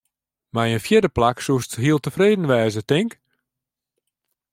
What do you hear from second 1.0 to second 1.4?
plak